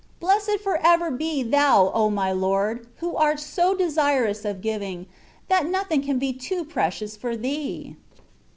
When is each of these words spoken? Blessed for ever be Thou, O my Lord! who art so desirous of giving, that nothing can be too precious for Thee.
Blessed 0.19 0.57
for 0.63 0.77
ever 0.83 1.11
be 1.11 1.43
Thou, 1.43 1.91
O 1.93 2.09
my 2.09 2.31
Lord! 2.31 2.87
who 3.01 3.15
art 3.15 3.39
so 3.39 3.75
desirous 3.75 4.43
of 4.43 4.59
giving, 4.59 5.05
that 5.47 5.67
nothing 5.69 6.01
can 6.01 6.17
be 6.17 6.33
too 6.33 6.65
precious 6.65 7.15
for 7.15 7.37
Thee. 7.37 7.95